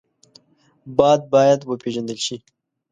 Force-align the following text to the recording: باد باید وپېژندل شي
باد 0.97 1.21
باید 1.33 1.59
وپېژندل 1.69 2.17
شي 2.25 2.37